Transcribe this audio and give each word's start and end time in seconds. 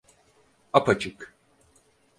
Apaçık. 0.73 1.35